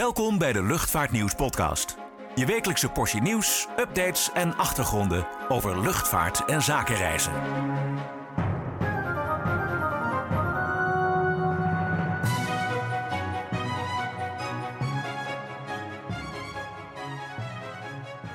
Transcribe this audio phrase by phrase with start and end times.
[0.00, 1.96] Welkom bij de Luchtvaartnieuws podcast.
[2.34, 7.32] Je wekelijkse portie nieuws, updates en achtergronden over luchtvaart en zakenreizen.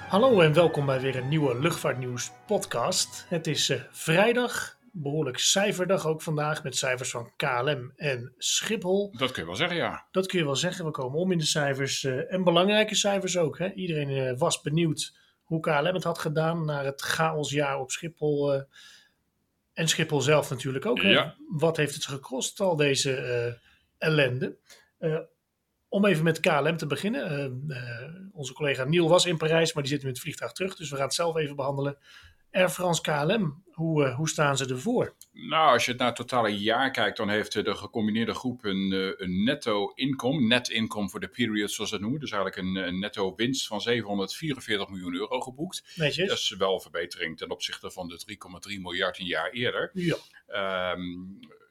[0.07, 3.25] Hallo en welkom bij weer een nieuwe Luchtvaartnieuws podcast.
[3.29, 9.13] Het is eh, vrijdag, behoorlijk cijferdag ook vandaag met cijfers van KLM en Schiphol.
[9.17, 10.05] Dat kun je wel zeggen, ja.
[10.11, 13.37] Dat kun je wel zeggen, we komen om in de cijfers eh, en belangrijke cijfers
[13.37, 13.57] ook.
[13.57, 13.71] Hè?
[13.73, 18.53] Iedereen eh, was benieuwd hoe KLM het had gedaan na het chaosjaar op Schiphol.
[18.53, 18.61] eh,
[19.73, 21.01] en Schiphol zelf natuurlijk ook.
[21.01, 21.35] Ja.
[21.49, 23.59] Wat heeft het gekost, al deze
[23.97, 24.57] ellende?
[25.89, 28.31] Om even met KLM te beginnen.
[28.33, 30.75] onze collega Niel was in Parijs, maar die zit nu in het vliegtuig terug.
[30.75, 31.97] Dus we gaan het zelf even behandelen.
[32.55, 35.15] Air France KLM, hoe, eh, hoe staan ze ervoor?
[35.31, 38.91] Nou, als je het naar het totale jaar kijkt, dan heeft de gecombineerde groep een,
[38.93, 42.21] eh, een netto inkom, net inkom voor de period zoals ze het noemen.
[42.21, 45.83] Dus eigenlijk een, een netto winst van 744 miljoen euro geboekt.
[45.95, 46.27] Netjes?
[46.27, 49.91] Dat is wel een verbetering ten opzichte van de 3,3 miljard een jaar eerder.
[49.93, 50.15] Ja.
[50.47, 51.01] Ehm,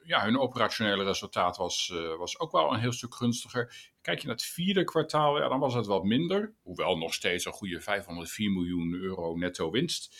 [0.03, 3.91] ja, hun operationele resultaat was, eh, was ook wel een heel stuk gunstiger.
[4.01, 6.53] Kijk je naar het vierde kwartaal, ja, dan was het wat minder.
[6.61, 10.15] Hoewel nog steeds een goede 504 miljoen euro netto winst.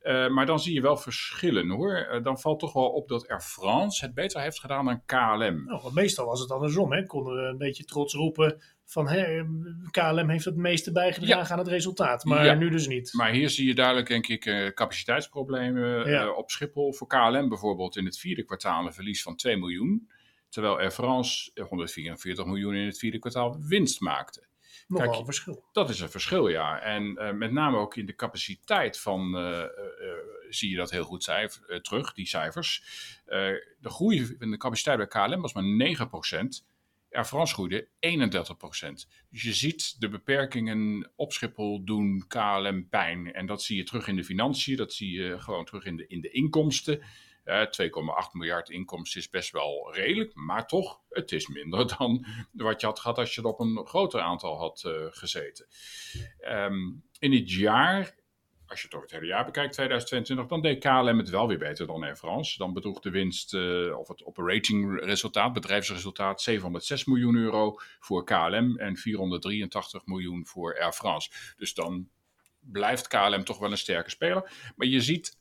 [0.00, 1.94] Eh, maar dan zie je wel verschillen hoor.
[1.94, 5.64] Eh, dan valt toch wel op dat Air France het beter heeft gedaan dan KLM.
[5.64, 6.92] Nou, want meestal was het andersom.
[6.92, 7.06] Hè?
[7.06, 9.42] Konden we een beetje trots roepen van hè,
[9.90, 12.24] KLM heeft het meeste bijgedragen aan het resultaat.
[12.24, 12.54] Maar Ja.
[12.54, 13.12] nu dus niet.
[13.12, 16.30] Maar hier zie je duidelijk, denk ik, eh, capaciteitsproblemen Ja.
[16.32, 16.92] op Schiphol.
[16.92, 20.10] Voor KLM bijvoorbeeld in het vierde kwartaal een verlies van 2 miljoen.
[20.48, 24.48] Terwijl Air France eh, 144 miljoen in het vierde kwartaal winst maakte.
[24.86, 25.64] Nogal kijk, verschil.
[25.72, 26.80] Dat is een verschil, ja.
[26.80, 29.68] En eh, met name ook in de capaciteit van, eh, eh,
[30.48, 32.82] zie je dat heel goed cijfer, terug, die cijfers.
[33.24, 36.68] De groei in de capaciteit bij KLM was maar 9%.
[37.10, 39.08] Air France groeide 31%.
[39.30, 43.32] Dus je ziet de beperkingen op Schiphol doen KLM pijn.
[43.32, 46.06] En dat zie je terug in de financiën, dat zie je gewoon terug in de,
[46.06, 47.02] in de inkomsten.
[47.44, 52.80] Eh, 2,8 miljard inkomsten is best wel redelijk, maar toch, het is minder dan wat
[52.80, 55.66] je had gehad als je er op een groter aantal had eh, gezeten.
[56.40, 58.14] Ehm, in het jaar,
[58.66, 61.58] als je het over het hele jaar bekijkt, 2022, dan deed KLM het wel weer
[61.58, 62.58] beter dan Air France.
[62.58, 68.76] Dan bedroeg de winst, eh, of het operating resultaat, bedrijfsresultaat, 706 miljoen euro voor KLM
[68.76, 71.30] en 483 miljoen voor Air France.
[71.56, 72.08] Dus dan
[72.60, 74.72] blijft KLM toch wel een sterke speler.
[74.76, 75.38] Maar je ziet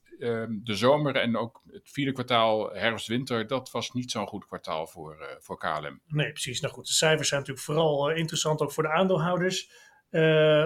[0.63, 5.21] de zomer en ook het vierde kwartaal, herfst-winter, dat was niet zo'n goed kwartaal voor,
[5.21, 6.01] eh, voor KLM.
[6.07, 6.61] Nee, precies.
[6.61, 9.71] Nou goed, de cijfers zijn natuurlijk vooral eh, interessant ook voor de aandeelhouders.
[10.09, 10.21] Eh,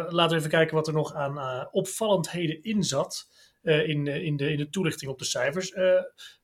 [0.08, 3.32] laten we even kijken wat er nog aan opvallendheden in zat.
[3.64, 5.74] in, in, de, in de toelichting op de cijfers.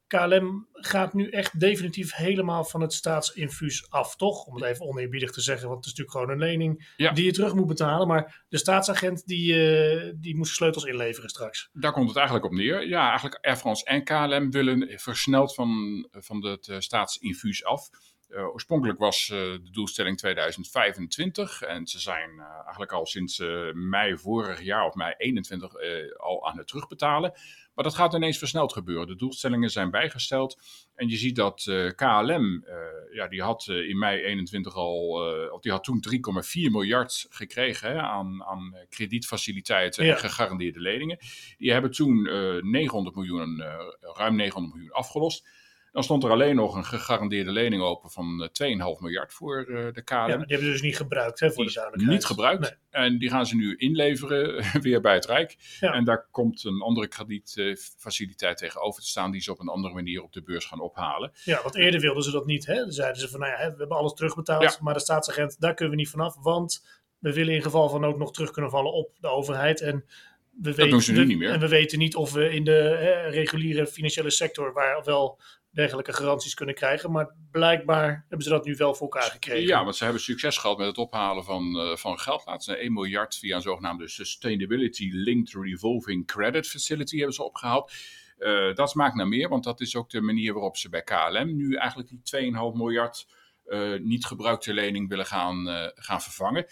[0.10, 4.46] KLM gaat nu echt definitief helemaal van het staatsinfuus af, toch?
[4.46, 7.12] Om het even oneerbiedig te zeggen, want het is natuurlijk gewoon een lening Ja.
[7.12, 8.08] die je terug moet betalen.
[8.08, 11.70] Maar de staatsagent die, eh, die moest sleutels inleveren straks.
[11.74, 12.88] Daar komt het eigenlijk op neer.
[12.88, 17.90] Ja, eigenlijk Air France en KLM willen versneld van, van het eh, staatsinfuus af.
[18.30, 23.42] Eh, oorspronkelijk was eh, de doelstelling 2025 en ze zijn eh, eigenlijk al sinds
[23.74, 27.32] mei vorig jaar of mei 21 eh, al aan het terugbetalen.
[27.76, 29.08] Maar dat gaat ineens versneld gebeuren.
[29.08, 30.62] De doelstellingen zijn bijgesteld
[30.96, 31.64] en je ziet dat
[31.96, 32.66] KLM,
[33.14, 35.08] ja, die had in mei 21 al,
[35.52, 36.20] of die had toen 3,4
[36.72, 40.12] miljard gekregen hè, aan, aan kredietfaciliteiten Ja.
[40.14, 41.18] en gegarandeerde leningen.
[41.58, 43.64] Die hebben toen eh, 900 miljoen,
[44.00, 45.48] ruim 900 miljoen afgelost.
[45.92, 49.94] Dan stond er alleen nog een gegarandeerde lening open van eh, 2,5 miljard voor eh,
[49.94, 50.18] de KLM.
[50.18, 52.18] Ja, die hebben ze dus niet gebruikt, hè, voor de duidelijkheid.
[52.18, 52.62] niet gebruikt.
[52.62, 53.04] Nee.
[53.04, 55.56] En die gaan ze nu inleveren weer bij het Rijk.
[55.80, 55.94] Ja.
[55.94, 60.22] En daar komt een andere kredietfaciliteit tegenover te staan die ze op een andere manier
[60.24, 61.32] op de beurs gaan ophalen.
[61.44, 62.66] Ja, want eerder wilden ze dat niet.
[62.66, 62.76] Hè?
[62.76, 64.76] Dan zeiden ze van, nou ja, we hebben alles terugbetaald, Ja.
[64.82, 66.86] maar de staatsagent, daar kunnen we niet vanaf, want
[67.20, 69.82] we willen in geval van nood nog terug kunnen vallen op de overheid.
[69.82, 70.06] En
[70.62, 71.52] we weten, doen ze nu we- niet meer.
[71.52, 75.40] En we weten niet of we in de hè, reguliere financiële sector, waar wel
[75.72, 79.68] dergelijke garanties kunnen krijgen, maar blijkbaar hebben ze dat nu wel voor elkaar gekregen.
[79.68, 82.46] Ja, want ze hebben succes gehad met het ophalen van, eh, van geld.
[82.46, 87.92] Laatst 1 miljard via een zogenaamde Sustainability Linked Revolving Credit Facility hebben ze opgehaald.
[88.38, 91.56] Eh, dat smaakt naar meer, want dat is ook de manier waarop ze bij KLM
[91.56, 93.28] nu eigenlijk die 2,5 miljard
[93.66, 96.66] eh, niet gebruikte lening willen gaan, gaan vervangen.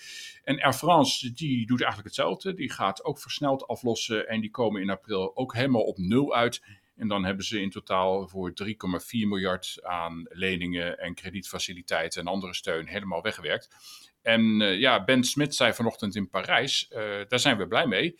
[0.43, 2.53] En Air France die doet eigenlijk hetzelfde.
[2.53, 6.61] Die gaat ook versneld aflossen en die komen in april ook helemaal op nul uit.
[6.97, 8.67] En dan hebben ze in totaal voor 3,4
[9.11, 13.69] miljard aan leningen en kredietfaciliteiten en andere steun helemaal weggewerkt.
[14.21, 18.19] En eh, ja, Ben Smit zei vanochtend in Parijs, eh, daar zijn we blij mee.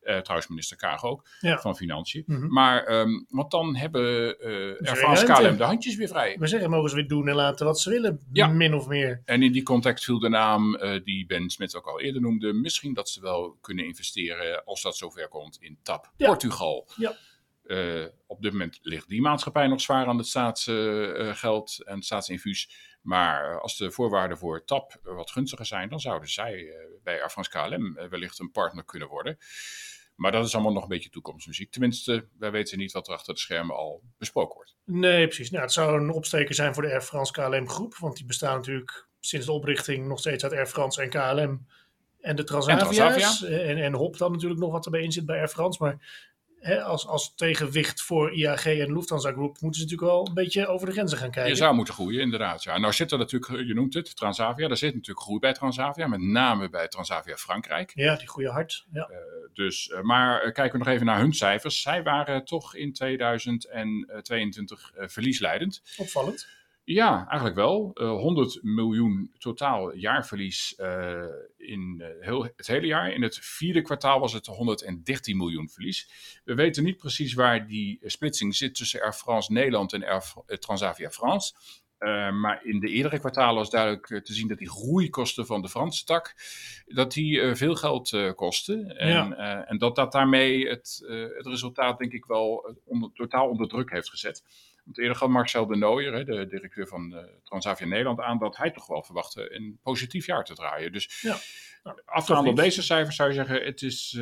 [0.00, 1.58] Eh, trouwens, minister Kaag ook, Ja.
[1.60, 2.22] van Financiën.
[2.26, 2.52] Mhm.
[2.52, 4.36] Maar, ehm, want dan hebben
[4.78, 5.24] ruimte.
[5.24, 6.36] KLM de handjes weer vrij.
[6.38, 8.46] We zeggen, mogen ze weer doen en laten wat ze willen, Ja.
[8.46, 9.22] min of meer.
[9.24, 12.52] En in die context viel de naam die Ben Smit ook al eerder noemde.
[12.52, 16.26] Misschien dat ze wel kunnen investeren als dat zover komt in TAP Ja.
[16.26, 16.88] Portugal.
[16.96, 17.16] Ja.
[17.68, 22.70] Eh, op dit moment ligt die maatschappij nog zwaar aan het staatsgeld en staatsinfuus.
[23.02, 26.74] Maar eh, als de voorwaarden voor TAP eh, wat gunstiger zijn, dan zouden zij eh,
[27.02, 29.38] bij Air France KLM eh, wellicht een partner kunnen worden.
[30.16, 31.70] Maar dat is allemaal nog een beetje toekomstmuziek.
[31.70, 34.76] Tenminste, wij weten niet wat er achter de schermen al besproken wordt.
[34.84, 35.50] Nee, precies.
[35.50, 37.96] Nou, het zou een opsteker zijn voor de Air France KLM groep.
[37.96, 41.66] Want die bestaan natuurlijk sinds de oprichting nog steeds uit Air France en KLM.
[42.20, 43.38] En de Transavia's.
[43.38, 43.58] Transavia.
[43.58, 45.82] En, en, Hop dan natuurlijk nog wat erbij in zit bij Air France.
[45.82, 46.26] Maar
[46.60, 50.66] hè, als, als tegenwicht voor IAG en Lufthansa Group moeten ze natuurlijk wel een beetje
[50.66, 51.52] over de grenzen gaan kijken.
[51.52, 52.62] Je zou moeten groeien, inderdaad.
[52.62, 52.78] Ja.
[52.78, 54.68] Nou zit er natuurlijk, je noemt het, Transavia.
[54.68, 57.92] Daar zit natuurlijk groei bij Transavia, met name bij Transavia Frankrijk.
[57.94, 58.86] Ja, die goede hart.
[58.92, 59.10] Ja.
[59.52, 61.80] Dus, eh, maar eh, kijken we nog even naar hun cijfers.
[61.80, 65.82] Zij waren toch in 2022 eh, verliesleidend.
[65.96, 66.46] Opvallend.
[66.90, 67.90] Ja, eigenlijk wel.
[67.94, 71.24] Eh 100 miljoen totaal jaarverlies eh,
[71.56, 73.12] in eh, het hele jaar.
[73.12, 76.10] In het vierde kwartaal was het 113 miljoen verlies.
[76.44, 80.32] We weten niet precies waar die eh, splitsing zit tussen Air France Nederland en Air
[80.46, 81.54] eh, Transavia France.
[81.98, 85.62] Eh, maar in de eerdere kwartalen was duidelijk eh, te zien dat die groeikosten van
[85.62, 86.34] de Franse tak,
[86.86, 88.96] dat die eh, veel geld eh, kosten.
[88.96, 89.64] En, Ja.
[89.66, 91.04] en dat dat daarmee het,
[91.36, 94.42] het resultaat denk ik wel onder, totaal onder druk heeft gezet.
[94.84, 98.70] Want eerder gaf Marcel de Nooijer, hè, de directeur van Transavia Nederland, aan dat hij
[98.70, 100.92] toch wel verwachtte een positief jaar te draaien.
[100.92, 101.36] Dus Ja.
[101.82, 104.12] Nou, afgaande op deze cijfers zou je zeggen, het is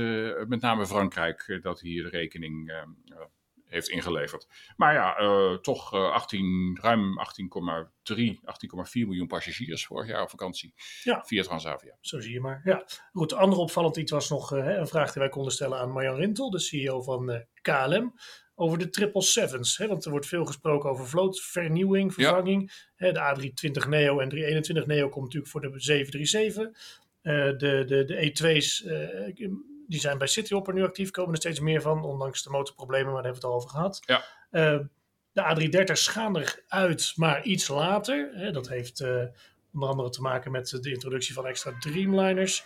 [0.48, 2.72] met name Frankrijk dat hier de rekening
[3.68, 4.46] heeft ingeleverd.
[4.76, 10.74] Maar ja, eh, toch eh, 18, ruim 18,3, 18,4 miljoen passagiers vorig jaar op vakantie
[11.02, 11.22] Ja.
[11.26, 11.96] via Transavia.
[12.00, 12.60] Zo zie je maar.
[12.64, 12.84] Ja.
[13.12, 16.16] Goed, ander opvallend iets was nog eh, een vraag die wij konden stellen aan Marjan
[16.16, 18.14] Rintel, de CEO van eh, KLM.
[18.58, 19.76] Over de 777's.
[19.78, 22.24] Hè, want er wordt veel gesproken over vlootvernieuwing, Ja.
[22.28, 22.72] vervanging.
[22.96, 26.68] Hè, de A320 Neo en 321 Neo komt natuurlijk voor de 737.
[27.22, 29.48] Eh, de, de, de E2's eh,
[29.88, 33.22] die zijn bij Cityhopper nu actief, komen er steeds meer van, ondanks de motorproblemen, maar
[33.22, 34.02] daar hebben we het al over gehad.
[34.06, 34.24] Ja.
[34.50, 34.78] Eh,
[35.32, 38.30] de A330's gaan eruit, maar iets later.
[38.32, 39.24] Hè, dat heeft eh,
[39.72, 42.64] onder andere te maken met de introductie van extra Dreamliners.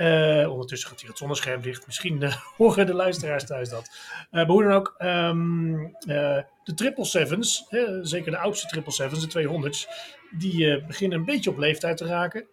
[0.00, 1.86] Eh, ondertussen gaat hier het zonnescherm dicht.
[1.86, 3.90] Misschien horen de luisteraars thuis dat.
[4.20, 9.28] Eh, maar hoe dan ook, ehm, eh, de 777's, hè, zeker de oudste 777's, de
[9.28, 9.88] 200's,
[10.30, 12.46] die beginnen een beetje op leeftijd te raken.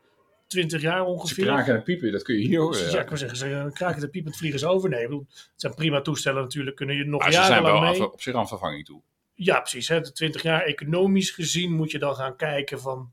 [0.47, 1.45] 20 jaar Ze ongeveer.
[1.45, 2.91] kraken en piepen, dat kun je hier horen.
[2.91, 4.89] Ja, ik wil zeggen, ze kraken de piepend vliegen ze over.
[4.89, 7.89] Nee, bedoel, het zijn prima toestellen natuurlijk, kunnen je nog Maar ze zijn jarenlang wel
[7.91, 8.01] mee.
[8.01, 9.01] af- op zich aan vervanging toe.
[9.33, 9.87] Ja, precies.
[9.87, 10.01] Hè.
[10.01, 13.11] De 20 jaar economisch gezien moet je dan gaan kijken van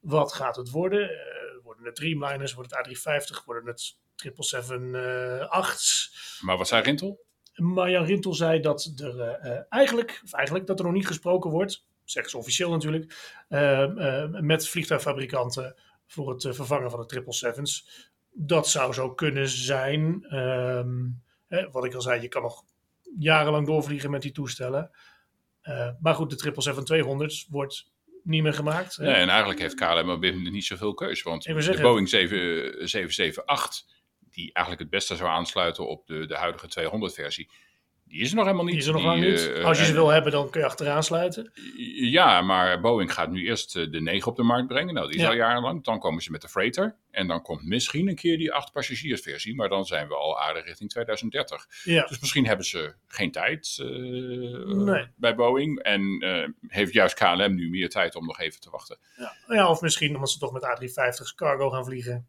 [0.00, 1.10] wat gaat het worden.
[1.10, 1.16] Eh,
[1.62, 6.38] worden het Dreamliners, wordt het A350, worden het 777-8's.
[6.40, 7.24] Maar wat zei Rintel?
[7.54, 11.50] Marjan Rintel zei dat er eh, eh, eigenlijk, of eigenlijk, dat er nog niet gesproken
[11.50, 13.82] wordt, zeggen ze officieel natuurlijk, eh,
[14.22, 15.74] eh, met vliegtuigfabrikanten
[16.06, 18.10] voor het eh, vervangen van de 777's.
[18.30, 20.24] Dat zou zo kunnen zijn.
[20.28, 21.04] Ehm,
[21.48, 22.64] hè, wat ik al zei, je kan nog
[23.18, 24.90] jarenlang doorvliegen met die toestellen.
[25.60, 27.90] Eh, maar goed, de 777-200's wordt
[28.22, 28.96] niet meer gemaakt.
[28.96, 29.04] hè.
[29.04, 31.22] Nee, en eigenlijk heeft KLM op dit moment niet zoveel keus.
[31.22, 33.84] Want de zeggen- Boeing 7, 778,
[34.30, 37.50] die eigenlijk het beste zou aansluiten op de, de huidige 200-versie,
[38.08, 38.74] die is er nog helemaal niet.
[38.74, 39.52] Die is er nog Die, lang niet.
[39.52, 41.50] eh, Als je ze en- wil hebben, dan kun je achteraan sluiten.
[41.96, 44.94] Ja, maar Boeing gaat nu eerst eh, de 9 op de markt brengen.
[44.94, 45.28] Nou, die is Ja.
[45.28, 45.84] al jarenlang.
[45.84, 46.96] Dan komen ze met de freighter.
[47.10, 49.54] En dan komt misschien een keer die 8 passagiersversie.
[49.54, 51.66] Maar dan zijn we al aardig richting 2030.
[51.84, 53.86] Ja, Dus misschien hebben ze geen tijd eh,
[54.66, 55.06] Nee.
[55.16, 55.82] bij Boeing.
[55.82, 58.98] En eh, heeft juist KLM nu meer tijd om nog even te wachten.
[59.16, 59.32] ja.
[59.46, 62.28] ja, of misschien omdat ze toch met A350's cargo gaan vliegen.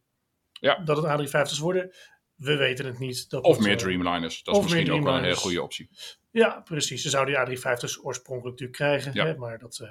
[0.59, 0.75] Ja.
[0.85, 1.95] Dat het A350's worden.
[2.37, 3.29] We weten het niet.
[3.29, 4.43] Dat Of moet, meer eh, Dreamliners.
[4.43, 5.89] Dat is misschien ook wel een hele goede optie.
[6.31, 7.01] Ja, precies.
[7.01, 9.13] Ze zouden die A350's oorspronkelijk natuurlijk krijgen.
[9.13, 9.25] Ja.
[9.25, 9.89] Hè, maar dat, eh,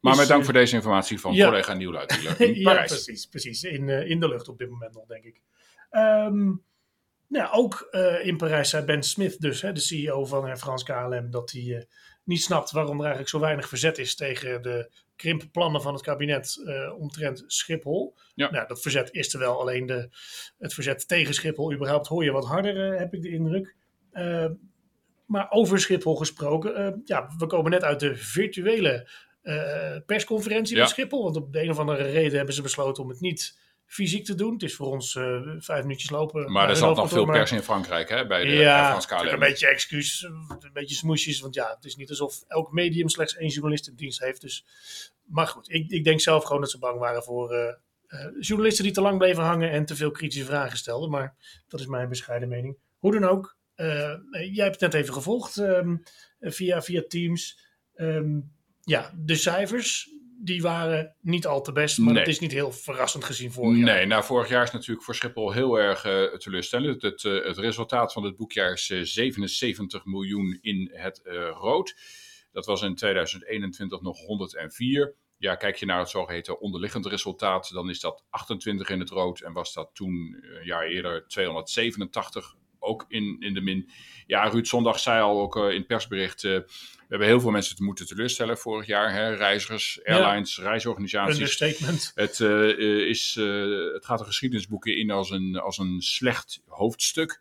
[0.00, 1.48] Maar is, met dank eh, voor deze informatie van ja.
[1.48, 2.90] collega Nieuwluid in ja, Parijs.
[2.90, 3.26] precies.
[3.26, 3.62] precies.
[3.62, 5.40] In, in de lucht op dit moment nog, denk ik.
[5.90, 6.52] Ehm,
[7.28, 7.88] nou, ook
[8.22, 11.86] in Parijs zei Ben Smith dus, hè, de CEO van Air France KLM, dat hij
[12.24, 16.62] niet snapt waarom er eigenlijk zo weinig verzet is tegen de krimpplannen van het kabinet
[16.66, 18.14] eh, omtrent Schiphol.
[18.34, 18.50] Ja.
[18.50, 20.08] Nou, dat verzet is er wel, alleen de,
[20.58, 23.74] het verzet tegen Schiphol überhaupt hoor je wat harder, eh, heb ik de indruk.
[24.10, 24.46] Eh,
[25.26, 29.08] maar over Schiphol gesproken, ja, we komen net uit de virtuele
[30.06, 30.80] persconferentie Ja.
[30.80, 31.22] met Schiphol.
[31.22, 34.34] Want op de een of andere reden hebben ze besloten om het niet fysiek te
[34.34, 34.52] doen.
[34.52, 36.52] Het is voor ons eh, vijf minuutjes lopen.
[36.52, 39.26] Maar er zat nog veel pers in Frankrijk hè, bij de ja, KLM.
[39.26, 41.40] een beetje excuus, een beetje smoesjes.
[41.40, 44.40] Want ja, het is niet alsof elk medium slechts één journalist in dienst heeft.
[44.40, 44.66] Dus,
[45.24, 47.74] maar goed, ik, ik denk zelf gewoon dat ze bang waren voor eh,
[48.06, 51.10] eh, journalisten die te lang bleven hangen en te veel kritische vragen stelden.
[51.10, 51.36] Maar
[51.68, 52.76] dat is mijn bescheiden mening.
[52.98, 56.02] Hoe dan ook, jij hebt het net even gevolgd um,
[56.40, 57.64] via, via Teams.
[57.94, 62.22] Um, ja, de cijfers, die waren niet al te best, maar nee.
[62.22, 63.96] het is niet heel verrassend gezien vorig jaar.
[63.96, 67.02] Nee, nou vorig jaar is natuurlijk voor Schiphol heel erg uh, teleurstellend.
[67.02, 71.20] Het, uh, het, resultaat van het boekjaar is uh, 77 miljoen in het
[71.58, 71.96] rood.
[72.52, 75.14] Dat was in 2021 nog 104.
[75.38, 79.40] Ja, kijk je naar het zogeheten onderliggend resultaat, dan is dat 28 in het rood.
[79.40, 83.88] En was dat toen een jaar eerder 287 ook in, in de min.
[84.26, 86.44] Ja, Ruud Zondag zei al ook in het persbericht
[87.06, 89.12] we hebben heel veel mensen te moeten teleurstellen vorig jaar.
[89.12, 89.34] Hè?
[89.34, 90.62] Reizigers, airlines, ja.
[90.62, 91.34] reisorganisaties.
[91.34, 92.12] Understatement.
[92.14, 93.34] Het, uh, is,
[93.94, 97.40] het gaat de geschiedenisboeken in als een, als een slecht hoofdstuk.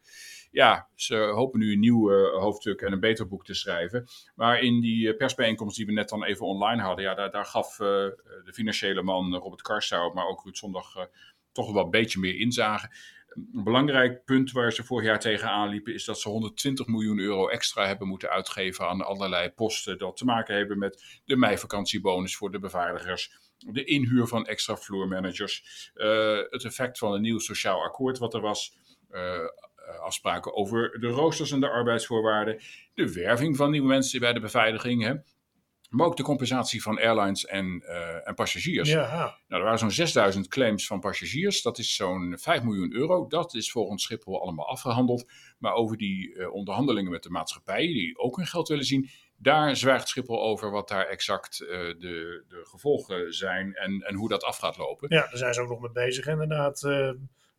[0.52, 4.08] Ja, ze hopen nu een nieuw uh, hoofdstuk en een beter boek te schrijven.
[4.36, 7.76] Maar in die persbijeenkomst die we net dan even online hadden, ja, daar, daar gaf
[7.76, 11.08] de financiële man Robert Karstout, maar ook Ruud Zondag
[11.52, 12.90] toch wel een beetje meer inzage.
[13.36, 17.48] Een belangrijk punt waar ze vorig jaar tegenaan liepen is dat ze 120 miljoen euro
[17.48, 22.52] extra hebben moeten uitgeven aan allerlei posten dat te maken hebben met de meivakantiebonus voor
[22.52, 28.18] de beveiligers, de inhuur van extra vloermanagers, uh, het effect van een nieuw sociaal akkoord
[28.18, 28.78] wat er was,
[29.12, 29.40] uh,
[30.02, 32.60] afspraken over de roosters en de arbeidsvoorwaarden,
[32.94, 35.04] de werving van nieuwe mensen bij de beveiliging.
[35.04, 35.14] Hè.
[35.90, 38.90] Maar ook de compensatie van airlines en, uh, en passagiers.
[38.90, 39.38] Ja.
[39.48, 41.62] Nou, er waren zo'n 6000 claims van passagiers.
[41.62, 43.28] Dat is zo'n 5 miljoen euro.
[43.28, 45.32] Dat is volgens Schiphol allemaal afgehandeld.
[45.60, 49.76] Maar over die uh, onderhandelingen met de maatschappijen, die ook hun geld willen zien, daar
[49.76, 54.44] zwijgt Schiphol over wat daar exact uh, de, de, gevolgen zijn en, en hoe dat
[54.44, 55.08] af gaat lopen.
[55.10, 56.82] Ja, daar zijn ze ook nog mee bezig, inderdaad.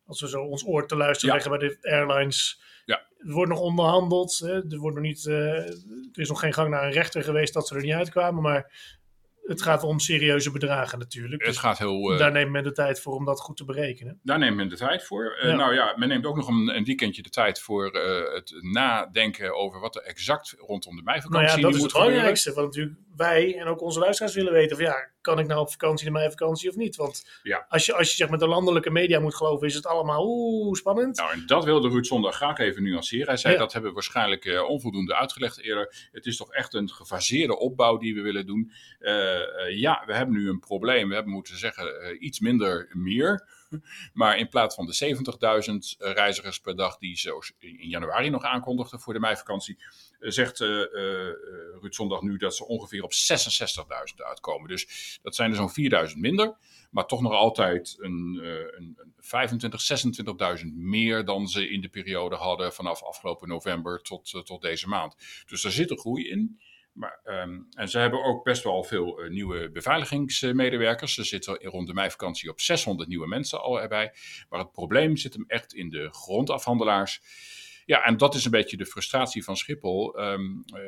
[0.07, 1.41] Als we zo ons oor te luisteren ja.
[1.41, 2.61] leggen bij de airlines.
[2.85, 3.01] Ja.
[3.17, 4.37] Er wordt nog onderhandeld.
[4.37, 4.71] Hè.
[4.71, 7.67] Er, wordt nog niet, uh, er is nog geen gang naar een rechter geweest dat
[7.67, 8.41] ze er niet uitkwamen.
[8.41, 8.95] Maar
[9.43, 11.41] het gaat om serieuze bedragen natuurlijk.
[11.41, 13.65] Het dus gaat heel, uh, daar neemt men de tijd voor om dat goed te
[13.65, 14.19] berekenen.
[14.23, 15.37] Daar neemt men de tijd voor.
[15.37, 15.55] Uh, ja.
[15.55, 17.85] Nou ja, men neemt ook nog een, een weekendje de tijd voor
[18.33, 22.53] het nadenken over wat er exact rondom de meivakantie nou ja, dat is het belangrijkste.
[22.53, 25.71] Want natuurlijk wij en ook onze luisteraars willen weten van ja, kan ik nou op
[25.71, 26.95] vakantie de meivakantie of niet?
[26.95, 27.65] Want ja.
[27.69, 30.75] als je, als je zeg maar de landelijke media moet geloven, is het allemaal oeh,
[30.75, 31.17] spannend.
[31.17, 33.27] Nou, en dat wilde Ruud Zondag graag even nuanceren.
[33.27, 33.59] Hij zei ja.
[33.59, 36.07] dat hebben we waarschijnlijk uh, onvoldoende uitgelegd eerder.
[36.11, 38.71] Het is toch echt een gefaseerde opbouw die we willen doen.
[38.99, 41.07] Uh, uh, ja, we hebben nu een probleem.
[41.07, 43.55] We hebben moeten zeggen iets minder meer.
[44.13, 45.15] Maar in plaats van de
[45.97, 49.77] 70.000 reizigers per dag die ze in januari nog aankondigden voor de meivakantie,
[50.19, 50.67] zegt uh,
[51.81, 54.69] Ruud Zondag nu dat ze ongeveer op 66.000 uitkomen.
[54.69, 56.57] Dus dat zijn er zo'n 4.000 minder,
[56.91, 58.39] maar toch nog altijd een,
[58.75, 59.81] een 25,
[60.59, 65.15] 26.000 meer dan ze in de periode hadden vanaf afgelopen november tot, tot deze maand.
[65.45, 66.59] Dus daar zit een groei in.
[66.97, 71.13] Maar, um, en ze hebben ook best wel veel nieuwe beveiligingsmedewerkers.
[71.13, 74.13] Ze zitten rond de meivakantie op 600 nieuwe mensen al erbij.
[74.49, 77.21] Maar het probleem zit hem echt in de grondafhandelaars.
[77.87, 80.19] Ja, en dat is een beetje de frustratie van Schiphol.
[80.19, 80.81] Um, uh,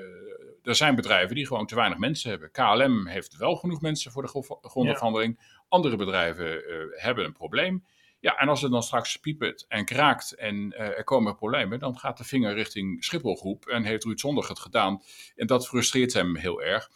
[0.64, 2.52] er zijn bedrijven die gewoon te weinig mensen hebben.
[2.52, 5.36] KLM heeft wel genoeg mensen voor de grondafhandeling.
[5.40, 5.46] Ja.
[5.70, 7.86] Andere bedrijven uh, hebben een probleem.
[8.20, 11.98] Ja, en als het dan straks piepert en kraakt en uh, er komen problemen, dan
[11.98, 15.04] gaat de vinger richting Schipholgroep en heeft Ruud Zondag het gedaan.
[15.36, 16.90] En dat frustreert hem heel erg.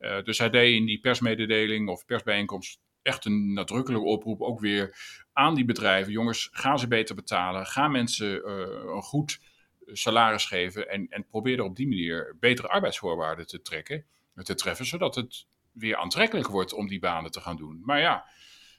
[0.00, 4.96] Uh, dus hij deed in die persmededeling of persbijeenkomst echt een nadrukkelijke oproep ook weer
[5.32, 6.12] aan die bedrijven.
[6.12, 7.66] Jongens, ga ze beter betalen.
[7.66, 9.40] Ga mensen uh, een goed
[9.86, 14.86] salaris geven en, en probeer er op die manier betere arbeidsvoorwaarden te trekken, te treffen,
[14.86, 17.80] zodat het weer aantrekkelijk wordt om die banen te gaan doen.
[17.84, 18.26] Maar ja,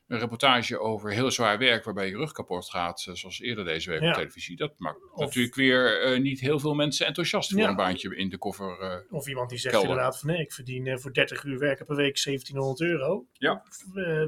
[0.08, 4.02] een reportage over heel zwaar werk waarbij je rug kapot gaat, zoals eerder deze week
[4.02, 4.10] ja.
[4.10, 4.56] op televisie.
[4.56, 7.68] Dat maakt of, natuurlijk weer uh, niet heel veel mensen enthousiast voor ja.
[7.68, 8.82] een baantje in de koffer.
[8.82, 9.90] Uh, of iemand die zegt kelder.
[9.90, 13.26] inderdaad van nee, ik verdien uh, voor 30 uur werken per week 1700 euro.
[13.32, 13.64] Ja.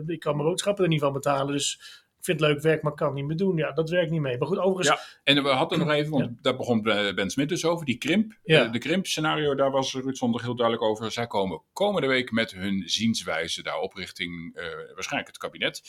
[0.06, 1.82] ik kan mijn boodschappen er niet van betalen, dus
[2.20, 3.58] ik vind het leuk werk, maar kan niet meer doen.
[3.58, 4.38] Ja, dat werkt niet mee.
[4.38, 4.88] Maar goed, overigens...
[4.88, 6.32] Ja, en we hadden nog even, want ja.
[6.42, 8.38] daar begon Ben Smit dus over, die krimp.
[8.44, 8.64] Ja.
[8.64, 11.12] De, de krimp-scenario, daar was Ruud Zondag heel duidelijk over.
[11.12, 15.82] Zij komen komende week met hun zienswijze daarop richting uh, waarschijnlijk het kabinet.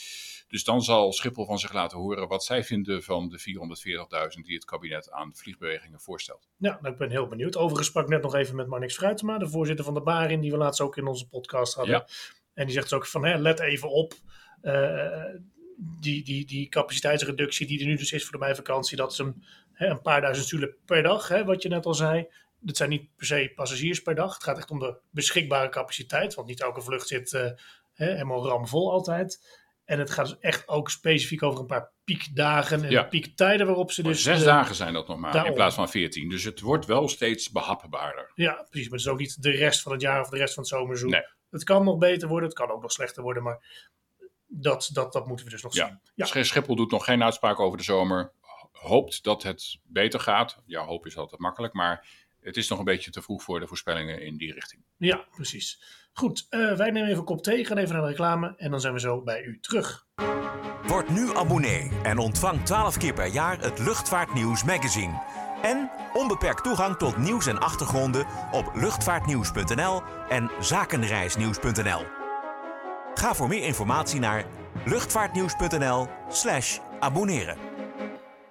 [0.47, 3.39] Dus dan zal Schiphol van zich laten horen wat zij vinden van de
[4.35, 6.49] 440.000 die het kabinet aan vliegbewegingen voorstelt.
[6.57, 7.57] Ja, nou, ik ben heel benieuwd.
[7.57, 10.57] Overigens sprak net nog even met Marnix Fruitema, de voorzitter van de Barin, die we
[10.57, 11.95] laatst ook in onze podcast hadden.
[11.95, 12.07] Ja.
[12.53, 14.13] En die zegt dus ook van, hè, let even op...
[14.61, 15.23] Uh,
[15.99, 19.43] die, die, die capaciteitsreductie die er nu dus is voor de meivakantie, dat is een,
[19.73, 22.27] hè, een paar duizend stoelen per dag, hè, wat je net al zei.
[22.59, 24.33] Dat zijn niet per se passagiers per dag.
[24.33, 27.41] Het gaat echt om de beschikbare capaciteit, want niet elke vlucht zit uh,
[27.93, 29.59] hè, helemaal ramvol altijd.
[29.85, 33.03] En het gaat dus echt ook specifiek over een paar piekdagen en Ja.
[33.03, 34.23] piektijden waarop ze Maar dus...
[34.23, 36.29] zes eh, dagen zijn dat nog maar, in plaats van veertien.
[36.29, 38.31] Dus het wordt wel steeds behapbaarder.
[38.35, 38.89] Ja, precies.
[38.89, 40.71] Maar het is ook niet de rest van het jaar of de rest van het
[40.71, 41.09] zomerseizoen.
[41.09, 41.25] Nee.
[41.49, 43.89] Het kan nog beter worden, het kan ook nog slechter worden, maar
[44.53, 45.87] dat, dat, dat moeten we dus nog Ja.
[45.87, 45.99] zien.
[46.15, 48.31] Ja, Sch- Schiphol doet nog geen uitspraak over de zomer.
[48.71, 50.57] hoopt dat het beter gaat.
[50.65, 52.07] Ja, hoop is altijd makkelijk, maar
[52.39, 54.83] het is nog een beetje te vroeg voor de voorspellingen in die richting.
[54.97, 55.81] Ja, precies.
[56.13, 58.81] Goed, uh, wij nemen even een kop thee, gaan even naar de reclame en dan
[58.81, 60.07] zijn we zo bij u terug.
[60.87, 65.21] Word nu abonnee en ontvang 12 keer per jaar het Luchtvaartnieuws magazine.
[65.61, 72.20] En onbeperkt toegang tot nieuws en achtergronden op luchtvaartnieuws.nl en zakenreisnieuws.nl.
[73.21, 74.45] Ga voor meer informatie naar
[74.85, 77.57] luchtvaartnieuws.nl/slash abonneren.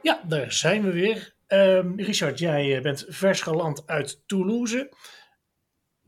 [0.02, 1.34] Ja, daar zijn we weer.
[1.48, 4.92] Um, Richard, jij eh, bent vers geland uit Toulouse.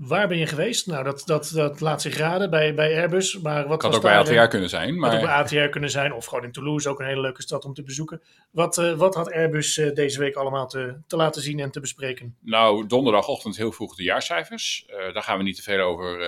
[0.06, 0.86] Waar ben je geweest?
[0.86, 3.38] Nou, dat, dat, dat laat zich raden bij, bij Airbus.
[3.38, 4.98] Maar wat had ook bij ATR kunnen zijn.
[4.98, 5.10] Maar...
[5.10, 6.12] Had ook bij ATR kunnen zijn.
[6.12, 8.22] Of gewoon in Toulouse, ook een hele leuke stad om te bezoeken.
[8.50, 11.80] Wat, uh, wat had Airbus uh, deze week allemaal te, te laten zien en te
[11.80, 12.36] bespreken?
[12.40, 14.86] Nou, donderdagochtend heel vroeg de jaarcijfers.
[14.86, 16.20] Uh, daar gaan we niet te veel over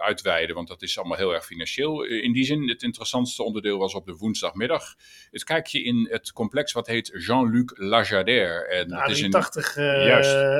[0.00, 2.04] uitweiden, want dat is allemaal heel erg financieel.
[2.04, 4.94] in die zin, het interessantste onderdeel was op de woensdagmiddag.
[5.30, 8.66] Het kijkje in het complex wat heet Jean-Luc Lagardère.
[8.66, 9.76] En de 80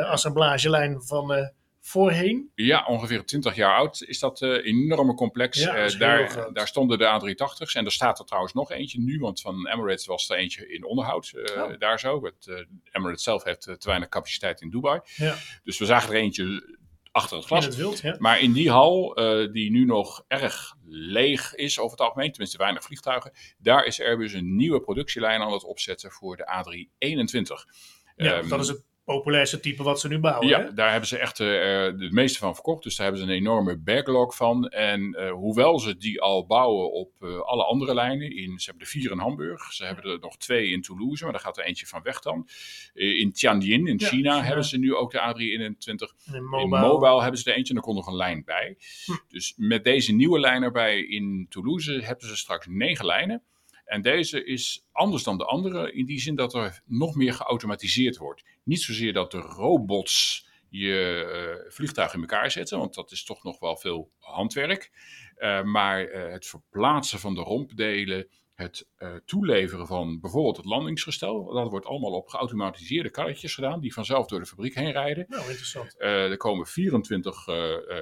[0.06, 1.50] assemblagelijn van
[1.86, 2.50] voorheen?
[2.54, 5.58] Ja, ongeveer 20 jaar oud is dat uh, enorme complex.
[5.58, 9.18] Ja, uh, daar, daar stonden de A380's en er staat er trouwens nog eentje nu,
[9.18, 11.78] want van Emirates was er eentje in onderhoud uh, oh.
[11.78, 12.24] daar zo.
[12.24, 15.00] Het, Emirates zelf heeft te weinig capaciteit in Dubai.
[15.16, 15.34] Ja.
[15.64, 16.76] Dus we zagen er eentje
[17.10, 17.64] achter het glas.
[17.64, 18.16] In het wild, ja.
[18.18, 19.14] Maar in die hal,
[19.52, 24.32] die nu nog erg leeg is over het algemeen, tenminste weinig vliegtuigen, daar is Airbus
[24.32, 27.74] een nieuwe productielijn aan het opzetten voor de A321.
[28.16, 30.48] Ja, um, dat is het populairste type wat ze nu bouwen.
[30.48, 30.74] Ja, hè?
[30.74, 32.82] daar hebben ze echt uh, de meeste van verkocht.
[32.82, 34.68] Dus daar hebben ze een enorme backlog van.
[34.68, 38.36] En uh, hoewel ze die al bouwen op uh, alle andere lijnen.
[38.36, 39.72] In, ze hebben er vier in Hamburg.
[39.72, 41.22] Ze hebben er nog twee in Toulouse.
[41.22, 42.48] Maar daar gaat er eentje van weg dan.
[42.94, 46.34] in Tianjin in China, hebben ze nu ook de A321.
[46.34, 46.62] In Mobile.
[46.62, 47.72] in Mobile hebben ze er eentje.
[47.72, 48.76] En er komt nog een lijn bij.
[49.04, 49.12] Hm.
[49.28, 53.42] Dus met deze nieuwe lijn erbij in Toulouse hebben ze straks negen lijnen.
[53.86, 58.16] En deze is anders dan de andere in die zin dat er nog meer geautomatiseerd
[58.16, 58.44] wordt.
[58.64, 63.44] Niet zozeer dat de robots je uh, vliegtuig in elkaar zetten, want dat is toch
[63.44, 64.90] nog wel veel handwerk.
[65.38, 68.86] Uh, maar uh, het verplaatsen van de rompdelen, het
[69.24, 74.40] toeleveren van bijvoorbeeld het landingsgestel, dat wordt allemaal op geautomatiseerde karretjes gedaan, die vanzelf door
[74.40, 75.26] de fabriek heen rijden.
[75.28, 75.94] Nou, interessant.
[75.98, 77.44] er komen 24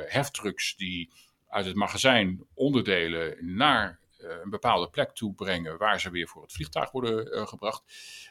[0.06, 1.10] heftrucks die
[1.48, 6.52] uit het magazijn onderdelen naar een bepaalde plek toe brengen waar ze weer voor het
[6.52, 7.82] vliegtuig worden uh, gebracht.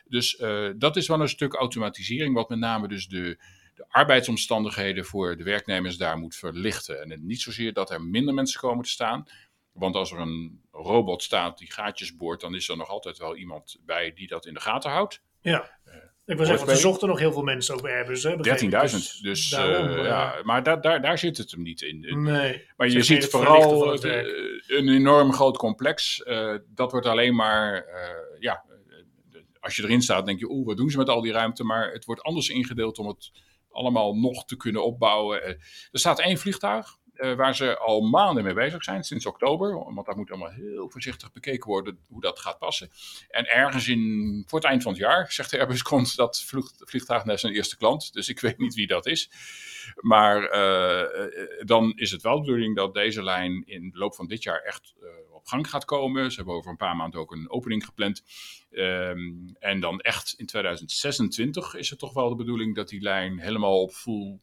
[0.08, 3.38] Dus uh, dat is wel een stuk automatisering, wat met name dus de,
[3.76, 7.02] de arbeidsomstandigheden voor de werknemers daar moet verlichten.
[7.02, 9.26] En niet zozeer dat er minder mensen komen te staan.
[9.72, 13.36] Want als er een robot staat die gaatjes boort, dan is er nog altijd wel
[13.36, 15.22] iemand bij die dat in de gaten houdt.
[15.42, 15.80] Ja.
[16.26, 18.28] Ik wil zeggen, er zochten nog heel veel mensen ook bij Airbus.
[18.28, 18.32] 13.000.
[18.70, 20.42] Dus, dus daarom, uh, ja.
[20.44, 22.22] Maar da daar, daar zit het hem niet in.
[22.22, 22.68] Nee.
[22.78, 24.04] Maar je ziet vooral het,
[24.68, 26.22] een enorm groot complex.
[26.26, 28.64] Uh, dat wordt alleen maar, uh, ja,
[29.60, 31.64] als je erin staat denk je, oeh, wat doen ze met al die ruimte?
[31.64, 33.32] Maar het wordt anders ingedeeld om het
[33.72, 35.44] allemaal nog te kunnen opbouwen.
[35.44, 35.60] er
[35.92, 36.98] staat één vliegtuig.
[37.24, 39.94] Uh, waar ze al maanden mee bezig zijn, sinds oktober.
[39.94, 42.90] Want daar moet allemaal heel voorzichtig bekeken worden hoe dat gaat passen.
[43.30, 46.72] En ergens in, voor het eind van het jaar, zegt de Airbus, komt dat vlieg,
[46.78, 48.14] vliegtuig naar zijn eerste klant.
[48.14, 49.30] Dus ik weet niet wie dat is.
[49.96, 54.28] Maar uh, dan is het wel de bedoeling dat deze lijn in de loop van
[54.28, 54.94] dit jaar echt
[55.44, 56.30] op gang gaat komen.
[56.32, 58.24] Ze hebben over een paar maanden ook een opening gepland.
[58.72, 63.40] Um, en dan echt in 2026 is het toch wel de bedoeling dat die lijn
[63.40, 64.40] helemaal op full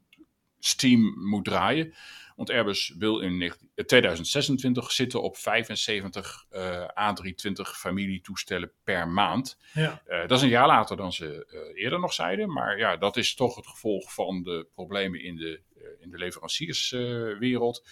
[0.60, 1.94] steam moet draaien.
[2.40, 3.52] Want Airbus wil in
[3.86, 9.58] 2026 zitten op 75 uh, A320 familietoestellen per maand.
[9.72, 10.02] Ja.
[10.08, 12.52] Uh, dat is een jaar later dan ze uh, eerder nog zeiden.
[12.52, 15.60] Maar ja, dat is toch het gevolg van de problemen in de,
[16.00, 17.88] in de leverancierswereld.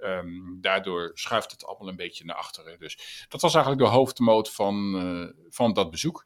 [0.00, 2.78] Um, daardoor schuift het allemaal een beetje naar achteren.
[2.78, 6.24] Dus dat was eigenlijk de hoofdmoot van, van dat bezoek.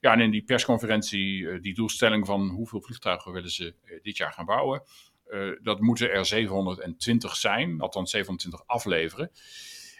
[0.00, 4.46] Ja, en in die persconferentie, die doelstelling van hoeveel vliegtuigen willen ze dit jaar gaan
[4.46, 4.82] bouwen.
[5.28, 9.30] Uh, dat moeten er 720 zijn, althans 720 afleveren.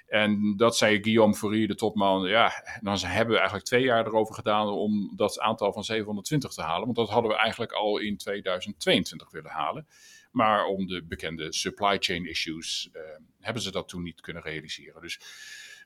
[0.07, 2.29] En dat zei Guillaume Faury, de topman.
[2.29, 6.63] Ja, dan hebben we eigenlijk twee jaar erover gedaan om dat aantal van 720 te
[6.63, 6.85] halen.
[6.85, 9.87] Want dat hadden we eigenlijk al in 2022 willen halen.
[10.31, 13.03] Maar om de bekende supply chain issues uh,
[13.41, 15.03] hebben ze dat toen niet kunnen realiseren.
[15.03, 15.21] Dus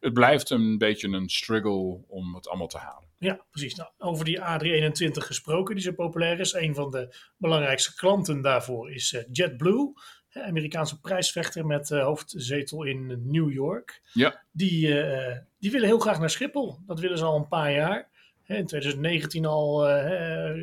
[0.00, 3.08] het blijft een beetje een struggle om het allemaal te halen.
[3.18, 3.74] Ja, precies.
[3.74, 6.52] Nou, over die A321 gesproken, die zo populair is.
[6.52, 9.92] Een van de belangrijkste klanten daarvoor is uh, JetBlue.
[10.32, 14.02] Amerikaanse prijsvechter met uh, hoofdzetel in New York.
[14.12, 14.42] Ja.
[14.52, 16.78] Die, uh, die willen heel graag naar Schiphol.
[16.86, 18.08] Dat willen ze al een paar jaar.
[18.44, 19.86] In 2019 al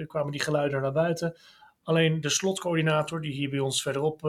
[0.07, 1.35] kwamen die geluiden naar buiten.
[1.85, 4.23] Alleen de slotcoördinator, die hier bij ons verderop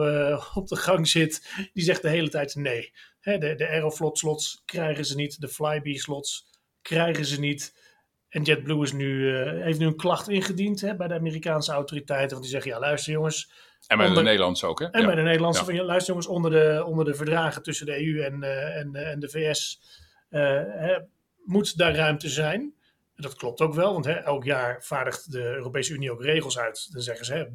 [0.53, 2.93] op de gang zit, die zegt de hele tijd nee.
[3.19, 6.45] Hè, de, de Aeroflot slots krijgen ze niet, de Flybe slots
[6.81, 7.85] krijgen ze niet.
[8.29, 12.29] En JetBlue is nu, eh, heeft nu een klacht ingediend hè, bij de Amerikaanse autoriteiten.
[12.29, 13.51] Want die zeggen, ja luister jongens.
[13.87, 14.85] En bij Onder- de Nederlandse ook, hè?
[14.85, 15.05] En Ja.
[15.05, 15.65] bij de Nederlandse, Ja.
[15.65, 18.95] van, ja, luister jongens, onder de, onder de verdragen tussen de EU en, eh, en,
[18.95, 19.81] eh, en de VS
[20.29, 20.97] eh, hè,
[21.45, 22.73] moet daar ruimte zijn.
[23.17, 26.87] Dat klopt ook wel, want hè, elk jaar vaardigt de Europese Unie ook regels uit.
[26.91, 27.45] Dan zeggen ze, hè,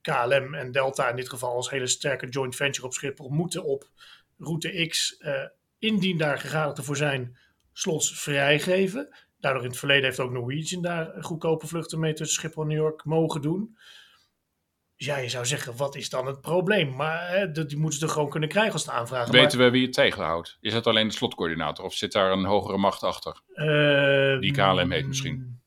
[0.00, 3.90] KLM en Delta in dit geval als hele sterke joint venture op Schiphol moeten op
[4.38, 5.46] route X, eh,
[5.78, 7.38] indien daar gegadigden voor zijn,
[7.72, 9.16] slots vrijgeven.
[9.38, 12.78] Daardoor in het verleden heeft ook Norwegian daar goedkope vluchten mee tussen Schiphol en New
[12.78, 13.78] York mogen doen.
[15.00, 16.96] Dus ja, je zou zeggen, wat is dan het probleem?
[16.96, 19.32] Maar hè, dat- die moeten ze er gewoon kunnen krijgen als de aanvragen.
[19.32, 20.56] Weten we wie het tegenhoudt?
[20.60, 23.40] Is het alleen de slotcoördinator of zit daar een hogere macht achter?
[23.54, 25.60] we, Die KLM heet misschien.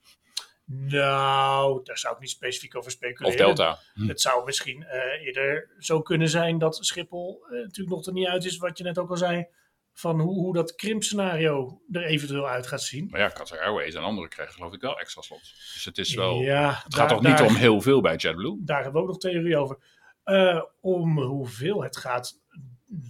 [0.66, 3.38] Nou, daar zou ik niet specifiek over Of speculeren.
[3.38, 3.80] Delta?
[3.94, 4.08] Hm.
[4.08, 8.28] Het zou misschien eh, eerder zo kunnen zijn dat Schiphol eh, natuurlijk nog er niet
[8.28, 9.48] uit is, wat je net ook al zei,
[9.94, 13.08] van hoe, hoe dat krimpscenario er eventueel uit gaat zien.
[13.10, 15.72] Maar ja, Qatar Airways en anderen krijgen geloof ik wel extra slots.
[15.74, 16.42] Dus het is wel...
[16.42, 18.58] ja, het gaat toch niet om heel veel bij JetBlue?
[18.60, 19.78] Daar hebben we ook nog theorie over.
[20.24, 22.42] Eh, om hoeveel het gaat,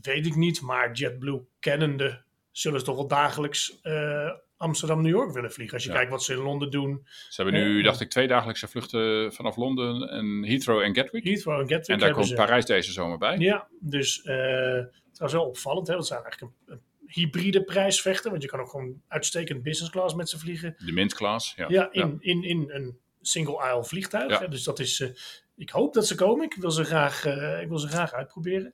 [0.02, 0.62] weet ik niet.
[0.62, 4.32] Maar JetBlue kennende zullen ze toch wel dagelijks eh,
[4.64, 5.74] Amsterdam-New York willen vliegen.
[5.76, 5.96] Als je Ja.
[5.96, 7.08] kijkt wat ze in Londen doen.
[7.30, 7.84] Ze hebben nu, Ja.
[7.84, 11.24] dacht ik, twee dagelijkse vluchten vanaf Londen en Heathrow en Gatwick.
[11.24, 12.34] Heathrow en Gatwick En daar komt ze.
[12.36, 13.38] Parijs deze zomer bij.
[13.38, 15.88] Ja, dus eh het was wel opvallend.
[15.88, 15.94] Hè?
[15.96, 18.32] Dat zijn eigenlijk een, een hybride prijsvechten.
[18.32, 20.76] Want je kan ook gewoon uitstekend business class met ze vliegen.
[20.86, 21.54] De mint class.
[21.56, 21.66] Ja.
[21.70, 24.40] Ja, in, In, in een single aisle vliegtuig.
[24.40, 24.48] Ja.
[24.48, 25.10] Dus dat is, eh,
[25.56, 26.46] ik hoop dat ze komen.
[26.46, 28.74] Ik wil ze graag, eh, ik wil ze graag uitproberen.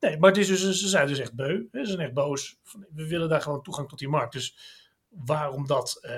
[0.00, 1.62] Nee, maar het is dus, ze zijn dus echt beu.
[1.72, 2.58] Ze zijn echt boos.
[2.94, 4.32] We willen daar gewoon toegang tot die markt.
[4.32, 4.56] Dus
[5.24, 6.16] waarom dat eh,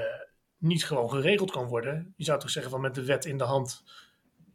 [0.59, 2.15] niet gewoon geregeld kan worden.
[2.17, 3.85] Je zou toch zeggen van met de wet in de hand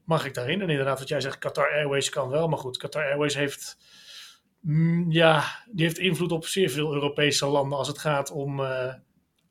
[0.06, 0.62] mag ik daarin.
[0.62, 2.48] En inderdaad wat jij zegt, Qatar Airways kan wel.
[2.48, 3.78] Maar goed, Qatar Airways heeft...
[4.60, 8.60] mm, ja, die heeft invloed op zeer veel Europese landen als het gaat om...
[8.60, 8.94] eh,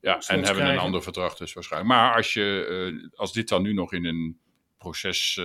[0.00, 1.92] Ja, en hebben een ander verdrag dus waarschijnlijk.
[1.92, 2.66] Maar als, je,
[3.12, 4.40] eh, als dit dan nu nog in een
[4.78, 5.40] proces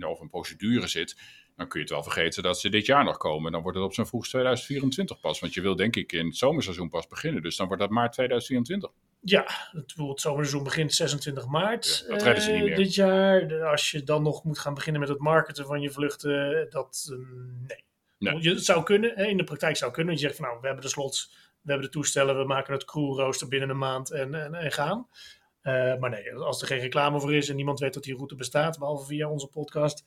[0.00, 1.16] of een procedure zit,
[1.56, 3.52] dan kun je het wel vergeten dat ze dit jaar nog komen.
[3.52, 5.40] Dan wordt het op zijn vroegst 2024 pas.
[5.40, 7.42] Want je wil denk ik in het zomerseizoen pas beginnen.
[7.42, 8.90] Dus dan wordt dat maart 2024.
[9.20, 12.76] Ja, het, het zomerseizoen begint 26 maart Ja, dat ze niet eh, meer.
[12.76, 13.64] dit jaar.
[13.64, 17.16] Als je dan nog moet gaan beginnen met het marketen van je vluchten, dat eh,
[17.66, 17.84] nee.
[18.18, 18.42] Nee.
[18.42, 20.14] Je, het zou kunnen, in de praktijk zou kunnen.
[20.14, 22.84] Je zegt van nou, we hebben de slots, we hebben de toestellen, we maken het
[22.84, 25.08] crewrooster binnen een maand en, en, en gaan.
[25.60, 28.34] Eh, maar nee, als er geen reclame voor is en niemand weet dat die route
[28.34, 30.04] bestaat, behalve via onze podcast,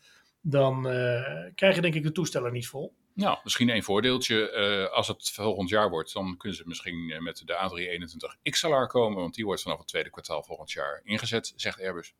[0.47, 2.93] dan eh, krijg je denk ik de toestellen niet vol.
[3.13, 4.51] Nou, misschien één voordeeltje.
[4.51, 8.87] eh, als het volgend jaar wordt, dan kunnen ze misschien eh, met de A321 XLR
[8.87, 9.21] komen.
[9.21, 12.13] Want die wordt vanaf het tweede kwartaal volgend jaar ingezet, zegt Airbus.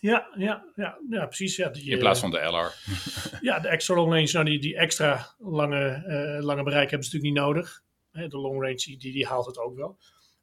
[0.00, 1.56] Ja, ja, ja, ja precies.
[1.56, 2.74] Ja, die, In plaats van de LR.
[3.48, 6.02] Ja, de extra long range, nou die, die extra lange,
[6.40, 7.82] lange bereik hebben ze natuurlijk niet nodig.
[8.12, 9.98] De long range, die, die, haalt het ook wel.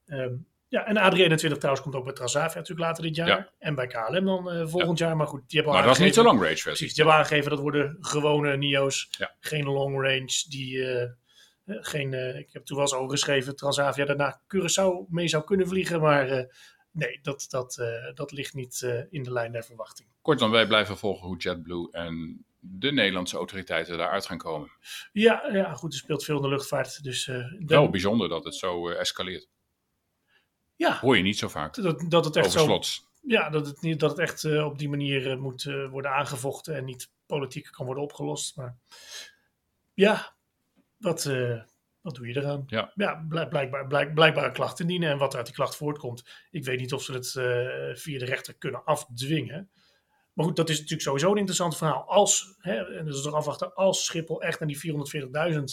[0.06, 0.36] Ehm,
[0.76, 3.28] ja, en de A321 trouwens komt ook bij Transavia natuurlijk later dit jaar.
[3.28, 3.50] Ja.
[3.60, 5.18] En bij KLM dan eh, volgend jaar.
[5.18, 6.72] Maar goed, die hebben al Maar dat is niet de long range versie.
[6.72, 9.08] Precies, die hebben aangegeven dat worden gewone NIO's.
[9.18, 9.36] Ja.
[9.40, 10.44] Geen long range.
[10.48, 11.10] Die, eh, eh,
[11.66, 16.02] geen, ik heb toen wel eens over geschreven, Transavia daarna Curaçao mee zou kunnen vliegen.
[16.02, 16.48] Maar
[16.92, 17.84] nee, dat, dat,
[18.14, 20.10] dat ligt niet in de lijn der verwachting.
[20.22, 24.72] Kortom, wij blijven volgen hoe JetBlue en de Nederlandse autoriteiten daaruit gaan komen.
[25.12, 27.04] Ja, ja, goed, er speelt veel in de luchtvaart.
[27.04, 27.32] Dus
[27.66, 29.48] Wel bijzonder dat het zo escaleert.
[30.76, 31.76] Ja, Hoor je niet zo vaak.
[31.76, 33.08] dat, dat het echt Over zo slots.
[33.22, 36.12] Ja, dat het, niet, dat het echt eh, op die manier eh, moet eh, worden
[36.12, 38.56] aangevochten en niet politiek kan worden opgelost.
[38.56, 38.78] Maar
[39.94, 40.36] ja,
[40.98, 41.24] wat,
[42.02, 42.64] wat doe je eraan?
[42.68, 42.94] Ja.
[43.28, 46.24] blijk- blijkbaar, blijk, blijkbaar een klacht indienen en wat uit die klacht voortkomt.
[46.52, 47.32] Ik weet niet of ze het
[48.00, 49.70] via de rechter kunnen afdwingen.
[50.34, 52.04] Maar goed, dat is natuurlijk sowieso een interessant verhaal.
[52.10, 54.78] Als, hè, en is nog afwachten, als Schiphol echt naar die
[55.58, 55.64] 440.000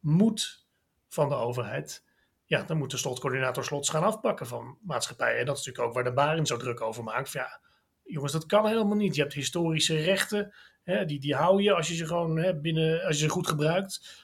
[0.00, 0.66] moet
[1.08, 2.04] van de overheid,
[2.52, 5.38] ja, dan moet de slotcoördinator slots gaan afpakken van maatschappijen.
[5.38, 7.30] En dat is natuurlijk ook waar de Barin zo druk over maakt.
[7.30, 7.60] Van, ja,
[8.04, 9.14] jongens, dat kan helemaal niet.
[9.14, 13.04] Je hebt historische rechten, hè, die, die hou je als je ze gewoon hè, binnen,
[13.04, 14.20] als je ze goed gebruikt.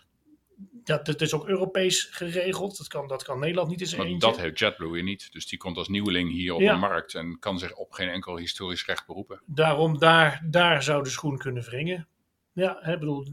[0.85, 2.79] Dat, dat is ook Europees geregeld.
[2.79, 4.29] Dat kan, dat kan Nederland niet zijn Maar eentje.
[4.29, 5.33] dat heeft JetBlue weer niet.
[5.33, 6.73] Dus die komt als nieuweling hier op Ja.
[6.73, 9.43] de markt en kan zich op geen enkel historisch recht beroepen.
[9.47, 12.09] Daarom, daar, daar zou de schoen kunnen wringen.
[12.53, 13.27] Ja, hè, bedoel,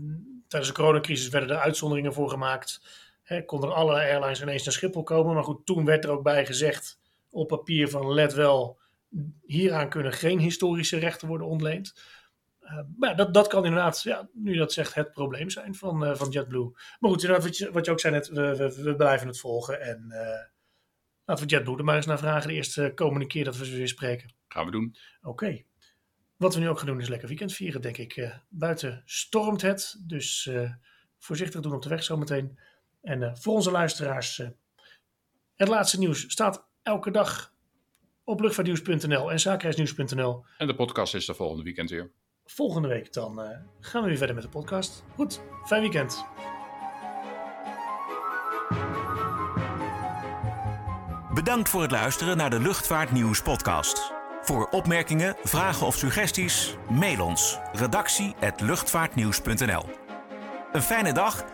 [0.48, 2.82] tijdens de coronacrisis werden er uitzonderingen voor gemaakt.
[3.26, 5.34] Hè, konden er allerlei airlines ineens naar Schiphol komen.
[5.34, 8.80] Maar goed, toen werd er ook bij gezegd op papier van let wel,
[9.46, 11.94] hieraan kunnen geen historische rechten worden ontleend.
[12.60, 16.16] Eh, maar dat, dat kan inderdaad, ja, nu dat zegt, het probleem zijn van, eh,
[16.16, 16.72] van JetBlue.
[17.00, 19.40] Maar goed, inderdaad, wat je, wat je ook zei net, we, we, we blijven het
[19.40, 19.82] volgen.
[19.82, 20.46] En eh,
[21.26, 23.76] laten we JetBlue er maar eens naar vragen de eerste komende keer dat we ze
[23.76, 24.34] weer spreken.
[24.48, 24.96] Gaan we doen.
[25.22, 25.64] Oké.
[26.38, 28.40] Wat we nu ook gaan doen is lekker weekend vieren, denk ik.
[28.50, 30.50] Buiten stormt het, dus
[31.18, 32.60] voorzichtig doen op de weg zometeen.
[33.06, 34.48] En eh, voor onze luisteraars, eh,
[35.56, 37.54] het laatste nieuws staat elke dag
[38.24, 40.46] op luchtvaartnieuws.nl en zakenreisnieuws.nl.
[40.58, 42.12] En de podcast is er volgende weekend weer.
[42.46, 45.04] Volgende week dan uh, gaan we weer verder met de podcast.
[45.16, 46.26] Goed, fijn weekend.
[51.34, 54.14] Bedankt voor het luisteren naar de Luchtvaartnieuws podcast.
[54.42, 59.86] Voor opmerkingen, vragen of suggesties, mail ons redactie@luchtvaartnieuws.nl.
[60.72, 61.46] Een fijne dag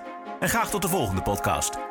[0.41, 1.90] en graag tot de volgende podcast.